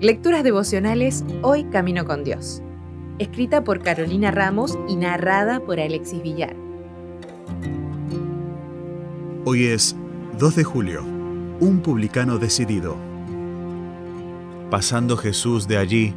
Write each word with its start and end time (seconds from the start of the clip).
Lecturas 0.00 0.44
devocionales 0.44 1.24
Hoy 1.42 1.64
Camino 1.64 2.04
con 2.04 2.22
Dios. 2.22 2.62
Escrita 3.18 3.64
por 3.64 3.82
Carolina 3.82 4.30
Ramos 4.30 4.78
y 4.88 4.94
narrada 4.94 5.58
por 5.58 5.80
Alexis 5.80 6.22
Villar. 6.22 6.54
Hoy 9.44 9.66
es 9.66 9.96
2 10.38 10.54
de 10.54 10.62
julio. 10.62 11.02
Un 11.58 11.80
publicano 11.82 12.38
decidido. 12.38 12.96
Pasando 14.70 15.16
Jesús 15.16 15.66
de 15.66 15.78
allí, 15.78 16.14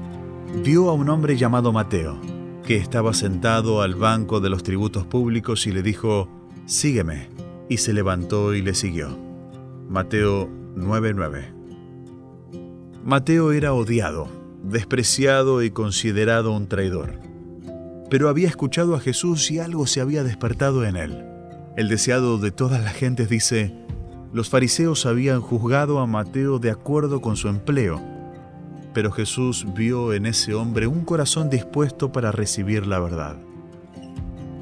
vio 0.63 0.89
a 0.89 0.93
un 0.93 1.09
hombre 1.09 1.35
llamado 1.35 1.71
Mateo, 1.71 2.19
que 2.63 2.75
estaba 2.75 3.15
sentado 3.15 3.81
al 3.81 3.95
banco 3.95 4.41
de 4.41 4.49
los 4.49 4.61
tributos 4.61 5.07
públicos 5.07 5.65
y 5.65 5.71
le 5.71 5.81
dijo, 5.81 6.29
Sígueme. 6.65 7.29
Y 7.67 7.77
se 7.77 7.93
levantó 7.93 8.53
y 8.53 8.61
le 8.61 8.75
siguió. 8.75 9.17
Mateo 9.89 10.60
9:9 10.75 11.53
Mateo 13.03 13.51
era 13.51 13.73
odiado, 13.73 14.27
despreciado 14.63 15.63
y 15.63 15.71
considerado 15.71 16.51
un 16.53 16.67
traidor. 16.67 17.19
Pero 18.09 18.29
había 18.29 18.47
escuchado 18.47 18.95
a 18.95 18.99
Jesús 18.99 19.49
y 19.51 19.59
algo 19.59 19.87
se 19.87 20.01
había 20.01 20.23
despertado 20.23 20.85
en 20.85 20.95
él. 20.95 21.25
El 21.77 21.89
deseado 21.89 22.37
de 22.37 22.51
todas 22.51 22.83
las 22.83 22.93
gentes 22.93 23.29
dice, 23.29 23.75
los 24.33 24.49
fariseos 24.49 25.05
habían 25.05 25.41
juzgado 25.41 25.99
a 25.99 26.07
Mateo 26.07 26.59
de 26.59 26.71
acuerdo 26.71 27.21
con 27.21 27.35
su 27.35 27.49
empleo, 27.49 28.01
pero 28.93 29.11
Jesús 29.11 29.65
vio 29.75 30.13
en 30.13 30.25
ese 30.25 30.53
hombre 30.53 30.87
un 30.87 31.03
corazón 31.03 31.49
dispuesto 31.49 32.11
para 32.11 32.31
recibir 32.31 32.87
la 32.87 32.99
verdad. 32.99 33.37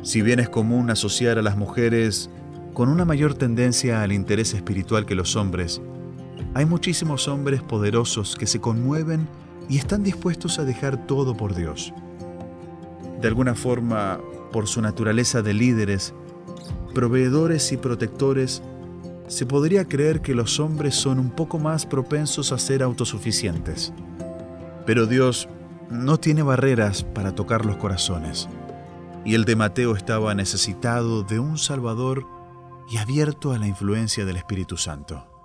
Si 0.02 0.22
bien 0.22 0.40
es 0.40 0.50
común 0.50 0.90
asociar 0.90 1.38
a 1.38 1.42
las 1.42 1.58
mujeres 1.58 2.30
con 2.74 2.90
una 2.90 3.06
mayor 3.06 3.34
tendencia 3.34 4.02
al 4.02 4.12
interés 4.12 4.54
espiritual 4.54 5.06
que 5.06 5.16
los 5.16 5.36
hombres, 5.36 5.82
hay 6.54 6.66
muchísimos 6.66 7.28
hombres 7.28 7.62
poderosos 7.62 8.36
que 8.36 8.48
se 8.48 8.60
conmueven 8.60 9.28
y 9.70 9.78
están 9.78 10.04
dispuestos 10.04 10.60
a 10.60 10.66
dejar 10.66 11.06
todo 11.06 11.38
por 11.38 11.54
Dios. 11.54 11.94
De 13.22 13.28
alguna 13.28 13.54
forma, 13.54 14.20
por 14.52 14.68
su 14.68 14.82
naturaleza 14.82 15.42
de 15.42 15.54
líderes, 15.54 16.14
proveedores 16.94 17.72
y 17.72 17.78
protectores, 17.78 18.64
se 19.28 19.46
podría 19.46 19.86
creer 19.86 20.22
que 20.22 20.34
los 20.34 20.60
hombres 20.60 20.96
son 20.96 21.20
un 21.20 21.30
poco 21.30 21.60
más 21.60 21.86
propensos 21.86 22.52
a 22.52 22.58
ser 22.58 22.82
autosuficientes. 22.82 23.94
Pero 24.88 25.06
Dios 25.06 25.48
no 25.92 26.18
tiene 26.18 26.42
barreras 26.42 27.04
para 27.04 27.36
tocar 27.36 27.64
los 27.66 27.78
corazones. 27.78 28.50
Y 29.24 29.36
el 29.36 29.46
de 29.46 29.56
Mateo 29.56 29.96
estaba 29.96 30.34
necesitado 30.34 31.22
de 31.22 31.40
un 31.40 31.60
Salvador 31.60 32.26
y 32.90 32.98
abierto 32.98 33.52
a 33.52 33.60
la 33.60 33.68
influencia 33.68 34.26
del 34.26 34.38
Espíritu 34.38 34.78
Santo. 34.78 35.39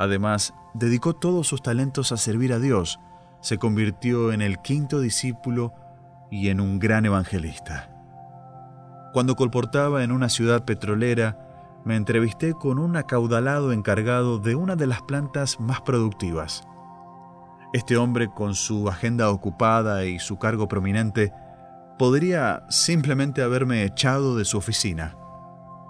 Además, 0.00 0.54
dedicó 0.72 1.12
todos 1.12 1.46
sus 1.46 1.60
talentos 1.60 2.10
a 2.10 2.16
servir 2.16 2.54
a 2.54 2.58
Dios, 2.58 2.98
se 3.42 3.58
convirtió 3.58 4.32
en 4.32 4.40
el 4.40 4.58
quinto 4.60 4.98
discípulo 4.98 5.74
y 6.30 6.48
en 6.48 6.58
un 6.58 6.78
gran 6.78 7.04
evangelista. 7.04 7.90
Cuando 9.12 9.36
colportaba 9.36 10.02
en 10.02 10.10
una 10.10 10.30
ciudad 10.30 10.64
petrolera, 10.64 11.82
me 11.84 11.96
entrevisté 11.96 12.54
con 12.54 12.78
un 12.78 12.96
acaudalado 12.96 13.72
encargado 13.72 14.38
de 14.38 14.54
una 14.54 14.74
de 14.74 14.86
las 14.86 15.02
plantas 15.02 15.60
más 15.60 15.82
productivas. 15.82 16.66
Este 17.74 17.98
hombre, 17.98 18.30
con 18.30 18.54
su 18.54 18.88
agenda 18.88 19.28
ocupada 19.28 20.06
y 20.06 20.18
su 20.18 20.38
cargo 20.38 20.66
prominente, 20.66 21.30
podría 21.98 22.64
simplemente 22.70 23.42
haberme 23.42 23.84
echado 23.84 24.34
de 24.34 24.46
su 24.46 24.56
oficina, 24.56 25.14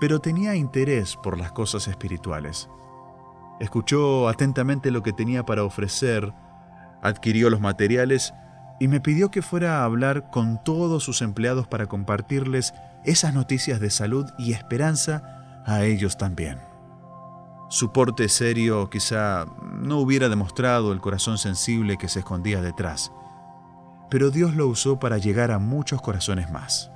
pero 0.01 0.19
tenía 0.19 0.57
interés 0.57 1.15
por 1.15 1.39
las 1.39 1.53
cosas 1.53 1.87
espirituales. 1.87 2.69
Escuchó 3.61 4.29
atentamente 4.29 4.91
lo 4.91 5.03
que 5.03 5.13
tenía 5.13 5.45
para 5.45 5.65
ofrecer, 5.65 6.33
adquirió 7.03 7.51
los 7.51 7.61
materiales 7.61 8.33
y 8.81 8.89
me 8.89 9.01
pidió 9.01 9.31
que 9.31 9.43
fuera 9.43 9.81
a 9.81 9.85
hablar 9.85 10.31
con 10.31 10.65
todos 10.65 11.05
sus 11.05 11.21
empleados 11.21 11.69
para 11.69 11.87
compartirles 11.87 12.73
esas 13.05 13.35
noticias 13.35 13.79
de 13.79 13.91
salud 13.91 14.27
y 14.39 14.55
esperanza 14.55 15.63
a 15.67 15.85
ellos 15.85 16.17
también. 16.17 16.59
Su 17.69 17.93
porte 17.93 18.29
serio 18.29 18.89
quizá 18.91 19.47
no 19.81 19.99
hubiera 19.99 20.29
demostrado 20.31 20.93
el 20.93 21.01
corazón 21.01 21.37
sensible 21.37 21.99
que 21.99 22.09
se 22.09 22.21
escondía 22.21 22.63
detrás, 22.63 23.13
pero 24.11 24.31
Dios 24.31 24.57
lo 24.57 24.67
usó 24.67 24.99
para 24.99 25.19
llegar 25.19 25.51
a 25.51 25.59
muchos 25.59 26.01
corazones 26.01 26.51
más. 26.51 26.91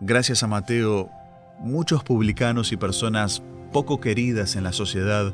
Gracias 0.00 0.42
a 0.42 0.46
Mateo, 0.46 1.10
muchos 1.58 2.04
publicanos 2.04 2.70
y 2.70 2.76
personas 2.76 3.42
poco 3.72 4.00
queridas 4.00 4.56
en 4.56 4.64
la 4.64 4.72
sociedad 4.72 5.32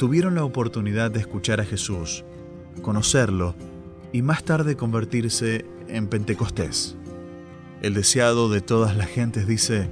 tuvieron 0.00 0.34
la 0.34 0.44
oportunidad 0.44 1.10
de 1.10 1.20
escuchar 1.20 1.60
a 1.60 1.66
Jesús, 1.66 2.24
conocerlo 2.80 3.54
y 4.14 4.22
más 4.22 4.42
tarde 4.44 4.74
convertirse 4.74 5.66
en 5.88 6.06
Pentecostés. 6.06 6.96
El 7.82 7.92
deseado 7.92 8.48
de 8.48 8.62
todas 8.62 8.96
las 8.96 9.08
gentes 9.08 9.46
dice, 9.46 9.90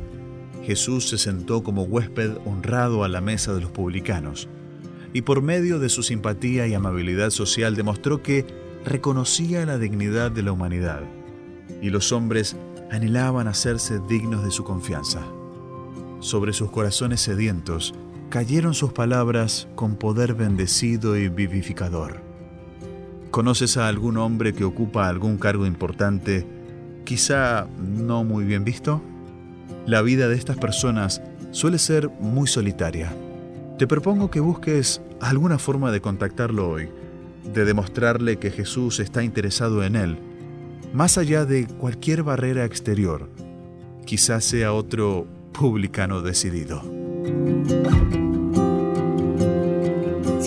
Jesús 0.65 1.11
se 1.11 1.19
sentó 1.19 1.63
como 1.63 1.83
huésped 1.83 2.39
honrado 2.47 3.05
a 3.05 3.09
la 3.09 3.21
mesa 3.21 3.53
de 3.53 3.61
los 3.61 3.71
publicanos, 3.71 4.49
y 5.13 5.21
por 5.21 5.43
medio 5.43 5.79
de 5.79 5.91
su 5.91 6.03
simpatía 6.03 6.67
y 6.67 6.73
amabilidad 6.73 7.29
social 7.29 7.77
demostró 7.77 8.23
que 8.23 8.47
reconocía 8.87 9.67
la 9.67 9.77
dignidad 9.77 10.31
de 10.31 10.43
la 10.43 10.53
humanidad, 10.53 11.03
y 11.83 11.91
los 11.91 12.13
hombres 12.13 12.57
anhelaban 12.91 13.47
hacerse 13.47 14.01
dignos 14.09 14.43
de 14.43 14.53
su 14.53 14.65
confianza. 14.65 15.21
Sobre 16.21 16.55
sus 16.55 16.71
corazones 16.71 17.21
sedientos 17.21 17.93
cayeron 18.31 18.75
sus 18.75 18.93
palabras 18.93 19.69
con 19.75 19.97
poder 19.97 20.35
bendecido 20.35 21.17
y 21.17 21.29
vivificador. 21.29 22.21
¿Conoces 23.31 23.77
a 23.77 23.89
algún 23.89 24.19
hombre 24.19 24.53
que 24.53 24.65
ocupa 24.65 25.09
algún 25.09 25.39
cargo 25.39 25.67
importante, 25.67 26.47
quizá 27.05 27.67
no 27.79 28.25
muy 28.25 28.45
bien 28.45 28.65
visto? 28.65 29.03
La 29.87 30.03
vida 30.03 30.29
de 30.29 30.37
estas 30.37 30.59
personas 30.59 31.23
suele 31.53 31.79
ser 31.79 32.11
muy 32.21 32.47
solitaria. 32.47 33.15
Te 33.79 33.87
propongo 33.87 34.31
que 34.31 34.41
busques 34.41 35.01
alguna 35.21 35.59
forma 35.59 35.91
de 35.91 36.01
contactarlo 36.01 36.69
hoy, 36.69 36.91
de 37.55 37.65
demostrarle 37.65 38.39
que 38.39 38.51
Jesús 38.51 39.01
está 39.01 39.23
interesado 39.23 39.85
en 39.85 39.97
él, 39.97 40.19
más 40.93 41.17
allá 41.17 41.47
de 41.47 41.67
cualquier 41.67 42.23
barrera 42.23 42.65
exterior. 42.65 43.31
Quizás 44.05 44.45
sea 44.45 44.73
otro 44.73 45.27
publicano 45.53 46.21
decidido. 46.21 46.83